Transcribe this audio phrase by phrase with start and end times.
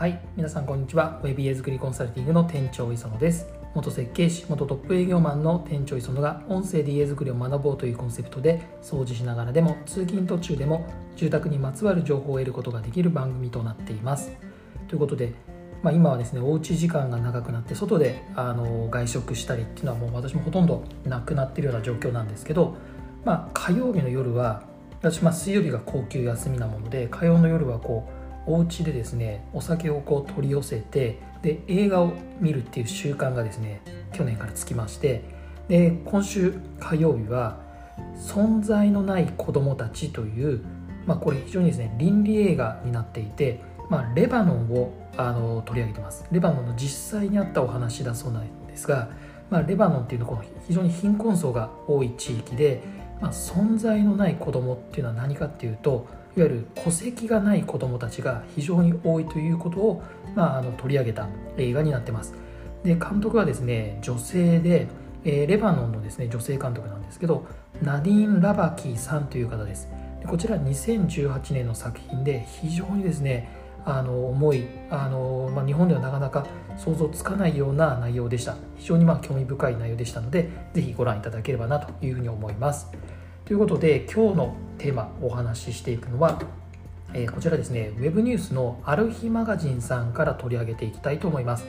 [0.00, 1.20] はい皆さんこんにちは。
[1.22, 3.46] Web 家作りコンサルティングの店長磯野です。
[3.74, 10.86] 元設計士元トップ営業マンの店長磯野が音声で家作りを学ぼうというコンセプトで掃除しながらでも通勤途中でも
[11.16, 14.32] 住宅にまつわる情報を得ることができる番組となっています。
[14.88, 15.34] ということで
[15.82, 22.74] まあ、今はですねおうち時間が長くなって外であの外食したりっていうのはもう私もほとんどなくなってるような状況なんですけど、
[23.26, 24.62] まあ、火曜日の夜は
[25.02, 28.19] 私、まあ、水曜日が高級休みなもので火曜の夜はこう
[28.50, 33.80] お家でですねお酒をこう取り寄せてで映画を見るっていう習慣がですね
[34.12, 35.22] 去年からつきまして
[35.68, 37.60] で今週火曜日は
[38.18, 40.64] 「存在のない子供たち」という、
[41.06, 46.24] まあ、これ非常にですね倫理映画になっていて、まあ、レバノンをあの取り上げてます。
[46.32, 49.10] レバノンの実際にあったお話だそうなんですが、
[49.48, 52.82] まあ、レバノンっていうのは非常に貧困層が多い地域で、
[53.20, 60.02] まあ、存在のない子供っていうのは何かっていうといわゆる戸籍がない子どもたちが非常に多いということを、
[60.34, 62.34] まあ、あの取り上げた映画になってます。
[62.84, 64.88] で監督はですね女性で、
[65.24, 67.44] えー、レバノンのですね女性監督なんですけど
[67.82, 69.88] ナディン・ラバキーさんという方です。
[70.20, 73.48] でこちら2018年の作品で非常にですね
[73.84, 76.46] あの重いあの、まあ、日本ではなかなか
[76.76, 78.56] 想像つかないような内容でした。
[78.76, 82.90] 非常にまあ興味深い内容でしたのでぜひご覧いただければなというふうに思います。
[83.50, 86.40] ということで今日のテーマお話ししていくのは、
[87.12, 87.90] えー、こちらですね。
[87.98, 91.66] Web ニュースのある日マガジンさんから取り上げていきたいと思います、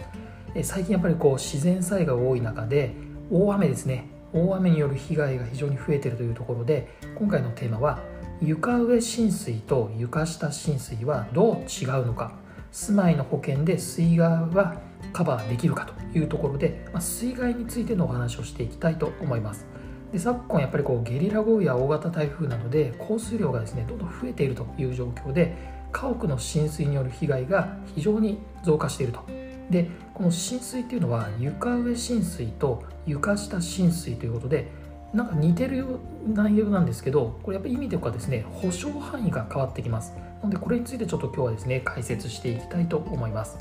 [0.54, 2.94] えー、最近やっぱりこう自然災害が多い中で
[3.32, 4.06] 大雨ですね。
[4.32, 8.00] 大雨による被害が非常に増えているというところで今回のテーマは
[8.44, 12.36] 床上浸水と床下浸水はどう違うのか。
[12.72, 14.80] 住まいの保険で水害は
[15.14, 19.71] カバーできるかというところで、まあ、水害についてのお話をしていきたいと思います。
[20.12, 25.56] で昨今やっぱりこうゲリラ豪雨や大型台風などで降水量がですねどんどん増えているという状況で
[25.92, 29.22] 家屋の浸水による被害が非常に増加していると。
[29.70, 34.70] でこの浸水っていうのは床上浸水と床下浸水ということで
[35.14, 35.86] なんか似てる
[36.28, 40.14] 内容なんですけどこれやっぱ意味とかですね保証範囲が変わってきます。
[40.42, 43.58] なのでこれについてちょっと今日はですね解説していきたいと思います。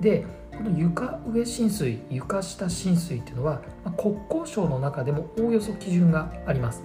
[0.00, 0.24] で
[0.56, 6.82] この床上浸水床下浸水っていうのは、ま、国交省の中でもおおよそ基準があります。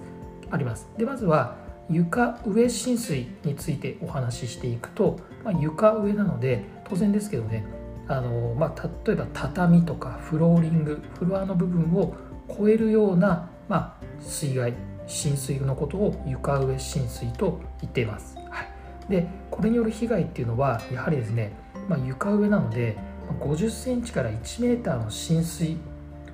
[0.50, 0.88] あります。
[0.96, 1.56] でまずは
[1.90, 7.64] 床上浸水についてお話ししていくと、まあ、床上なので当然ですけどね
[8.08, 12.14] あの、まあ、例えば畳とかフローリングフロアの部分を
[12.56, 14.74] 超えるような、まあ、水害
[15.06, 21.52] 浸水のことを床上浸水と言っています、はい、でこれによる被害っていうのはやはりですね、
[21.88, 22.96] まあ、床上なので
[23.40, 25.76] 50センチから1メーターの浸水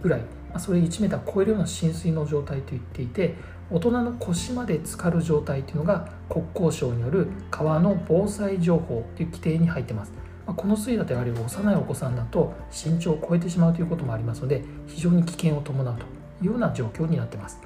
[0.02, 3.34] ぐらい、まあ、それ1メーター超えるような浸水の状態と言っていて
[3.70, 10.12] 大人の腰まで浸かる状態というのが国交省による川の防災情報という規定に入ってます、
[10.46, 16.04] まあ、この水位だとやはり幼いお子さんだと身長を超えてしまうということもありますので非常に危険を伴うと
[16.44, 17.60] いうような状況になっています。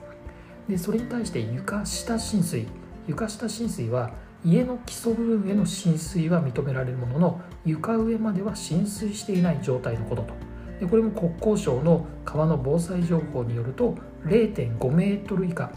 [0.68, 2.66] でそれに対して床下浸水。
[3.06, 4.12] 床下浸水は
[4.44, 10.34] 家の基礎部分への浸水は認められるものの床上までは浸水していない状態のことと。
[10.80, 13.94] でこれも国交省の川の防災情報によると
[14.24, 15.70] 0.5メートル以下。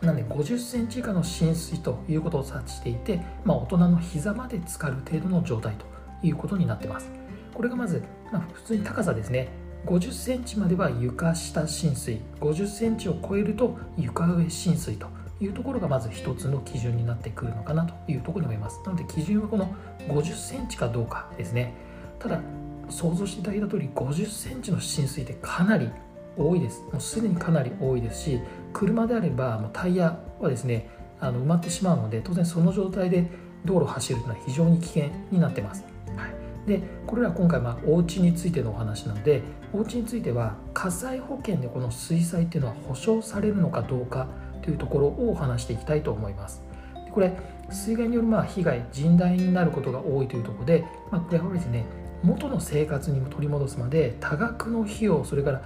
[0.00, 5.84] なので50センチ以下の浸水ということを察知していて、まあ、大人の膝まで浸かる程度の状態と
[6.22, 7.10] いうことになってます。
[7.52, 8.02] これがまず、
[8.32, 9.48] まあ、普通に高さですね。
[9.86, 12.20] 50センチまでは床下浸水。
[12.40, 15.06] 50センチを超えると床上浸水と。
[15.40, 18.80] いうところがまず一つの基準になってくるのかなというところに思います。
[18.84, 19.74] なので基準はこの
[20.08, 21.74] 50センチかどうかですね。
[22.18, 22.40] ただ
[22.88, 25.90] 想像していただいた通り50センチの浸水ってかなり
[26.36, 26.82] 多いです。
[26.92, 28.40] もうすでにかなり多いですし
[28.72, 30.88] 車であればもうタイヤはですね
[31.20, 33.30] あの埋まってしまうので当然その状態で
[33.64, 35.84] 道路を走るというのは非常に危険になってます、
[36.16, 36.26] は
[36.66, 44.28] い、でこれら今回まあお家についてのお話なのでお家については火災保険でこの水災っていうのは保証されるのかどうか
[44.62, 46.62] というところを話していきたいと思います。
[47.04, 47.32] でこれ
[47.70, 51.84] 水害によるまあ被害甚大になることが多いというところで、まあ、これはですね
[52.22, 55.62] 元の生活にも取り戻すまで多額の費用それから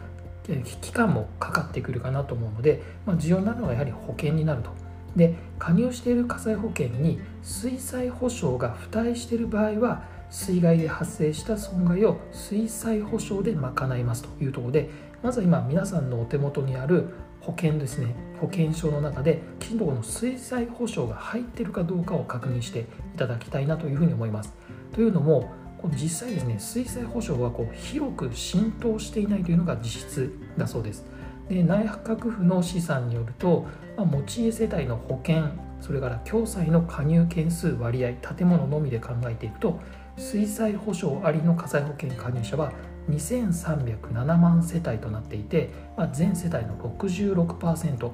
[0.80, 4.70] 期間もかかってくるかなと思うので、まあ、重要なのはやはり保険になると。
[5.16, 14.90] で加入している火災保険に水災保証が付帯している場合は水害で発生した損害を水災保証で賄いますというところで
[15.22, 17.10] まずは今皆さんのお手元にある
[17.44, 18.14] 保険ですね。
[18.40, 24.52] 保険証の中できちんとこの水災保証が入ってるかどうかを確認していただきたいなというふうに思います。
[24.92, 25.52] というのも
[25.92, 31.04] 実際ですね水災保証はこう広く浸透していないというのが実質だそうです。
[31.48, 35.44] で内閣府の試算によると、まあ、持ち家世帯の保険
[35.80, 39.78] それから共済の加入件数割合建物のみで考えていくと
[40.16, 42.72] 水災保障ありの火災保険加入者は
[43.10, 48.10] 2307万世帯となっていて、まあ、全世帯の66%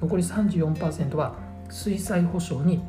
[0.00, 1.34] 残り34%は
[1.70, 2.82] 水災保障に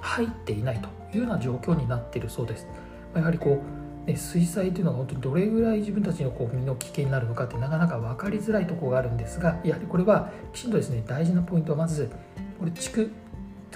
[0.00, 2.66] 入っていないというような状況になっているそうです。
[3.12, 3.62] まあやはりこ
[4.06, 12.10] う、ね、水災というのが本当にどれぐらい自分たちのこう身の危険になるのかってなかなか分かりづらいところがあるんですがやはりこれはきちんとですね大事なポイントはまず
[12.58, 13.10] これ地区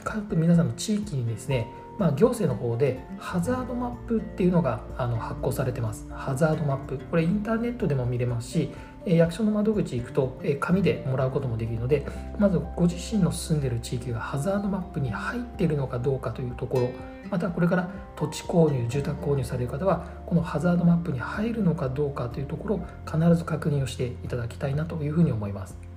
[0.02, 1.66] 各皆さんの地域にですね
[1.98, 8.70] まあ、行政の方でハザードマップっていうのがあの発行されてますハザードマップこれインターネットでも見れますし
[9.06, 12.06] 役所の窓口行くと紙でもらうこともできるので
[12.38, 16.90] まずご自身の住んでる地域がハザードマップに入っているのかどうかというところ
[17.30, 25.93] またこれから土地購入住宅購入される方はこのハザードマップに入るのかどうかというところを必ず確認をしていただきたいなというふうに思います。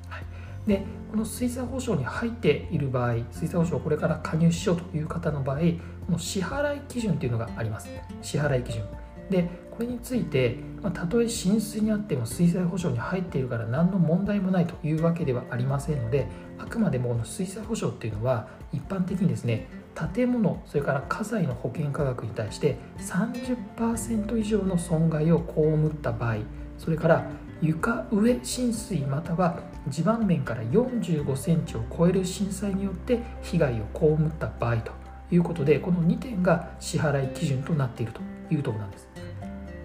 [0.68, 5.60] でこの水災保障に入っている場合水災保障をこれから加入しようという方の場合
[6.06, 7.90] この支払い基準というのがあります。
[8.22, 8.84] 支払い基準。
[9.30, 16.28] でこれについて、まあ、たとえ浸水にあっても水災保障に入っているから何の問題もないというわけではありませんので
[16.58, 19.68] あくまでもこの水災保障っていうのは一般的にですね
[20.16, 26.38] 建物それから家財の保険価格に対して30%以上の損害を被った場合
[26.78, 27.30] それから
[27.62, 34.92] 床上浸水または地盤面から45センチを超える震災によって被害を被った場合と
[35.31, 38.21] いうことでこの2点が支払い基準となっていると
[38.51, 39.07] いうところなんです。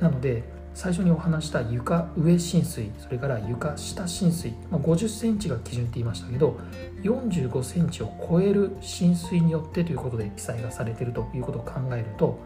[0.01, 0.43] なので
[0.75, 6.59] 最初にお話した床上浸水それから床下浸水、まあ、50センチが基準って言いましたけど
[7.03, 12.39] 45センチを超える浸水によってということで記載がされているということを考えると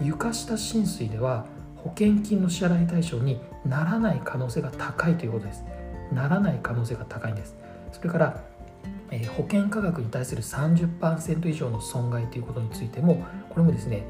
[0.00, 1.46] 床下浸水では
[1.84, 5.64] 保険金の支払い対象にならない可能性が高いということです。
[6.12, 7.54] ならない可能性が高いんです。
[7.92, 8.40] それから、
[9.10, 14.02] えー、保険価格に対する30%以上の損害ということについてもこれもですね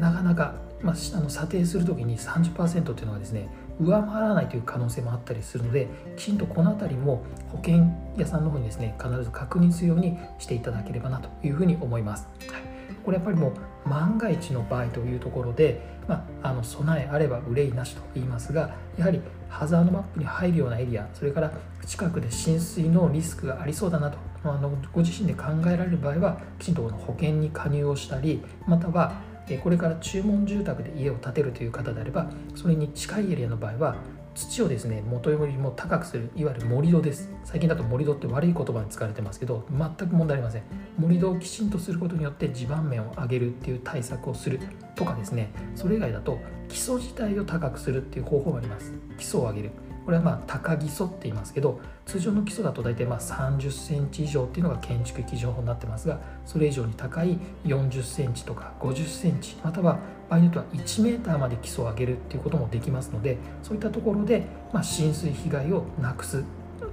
[0.00, 3.48] なかなか、まあ、あの査定する時に30%というのはですね
[3.80, 12.28] 上回らないという可能性もあったりするのできちんとこの辺りも保険屋さんの方にですね必ず確認するようにしていただければなというふうに思います。
[12.48, 12.75] はい。
[13.04, 13.52] これやっぱりも
[13.84, 21.52] う万が一の場合というところで、まあ、あの備えあれば憂いなしと言いますがやはりハザードマップに入るようなエリアそれから
[21.86, 29.14] 近くで浸水のリスクがありそうだなとあのご自身で考えられる場合はきちんとこの保険に加入をしたりまたは
[29.62, 33.96] これから注文住宅で家を建てるという方であればそれに近いエリアの場合は
[34.36, 37.30] 土をですね元よりも高くするいわゆる盛り土です。
[37.42, 40.62] 最近だと盛り土って悪い言葉に使われてますけど全く問題ありません。
[40.98, 44.60] 盛り土をきちんとすることによって地盤面を上げるっていう対策をする
[44.94, 45.50] とかですね。
[45.74, 46.38] それ以外だと
[46.68, 48.92] 基礎自体を高くするっていう方法があります。
[49.16, 49.70] 基礎を上げる。
[50.06, 59.98] これはまあ高基礎って言いますけど通常の基礎だと大体まあ30センチ以上っていうのが建築基準法になってますがそれ以上に高い40センチとか50センチまたは
[60.30, 66.44] 場合によっては1メーターまで基礎を上げるっていうこともできますのでそういったところでまあ浸水被害をなくす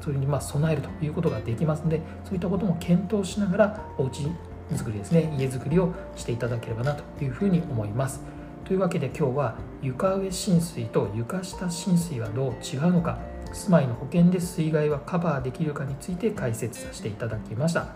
[0.02, 4.28] それにまあ備えるということができますのでそういったことも検討しながらお家
[4.76, 8.43] 作りですね家づくりをしていただければなというふうに思います。
[8.66, 13.20] というわけで今日は床上浸水と床下浸水はどう違うのか
[13.52, 17.88] 住まいの保険で水害はカバーできるかについて解説させていただきました。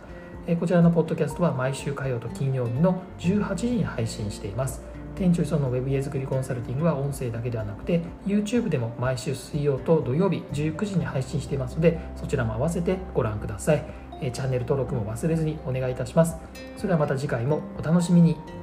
[0.60, 4.82] こちらのポッドキャストは毎週火曜と金曜日の18時に配信しています。
[5.16, 13.84] 店長そのウェブ家作りコンサルティングは音声だけではなくて YouTube でも毎週水曜と土曜日19時に配信していますのでそちらも合わせてご覧ください。
[14.32, 16.38] チャンネル登録も忘れずにお願いいたします。
[16.76, 18.57] それではまた次回もお楽しみに。